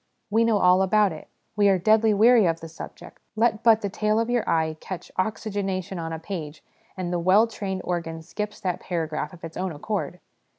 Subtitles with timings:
[0.31, 3.87] We know all about it; we are deadly weary of the subject; let but the
[3.89, 6.63] tail of your eye catch' oxygenation' on a page,
[6.97, 10.19] and the well trained organ skips that paragraph of its own accord.